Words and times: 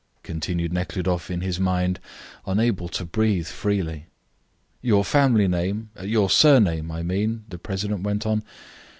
continued 0.23 0.73
Nekhludoff, 0.73 1.29
in 1.29 1.41
his 1.41 1.59
mind, 1.59 1.99
unable 2.47 2.89
to 2.89 3.05
breathe 3.05 3.45
freely. 3.45 4.07
"Your 4.81 5.05
family 5.05 5.47
name 5.47 5.91
your 6.01 6.27
surname, 6.27 6.89
I 6.89 7.03
mean?" 7.03 7.43
the 7.49 7.59
president 7.59 8.01
went 8.01 8.25
on. 8.25 8.41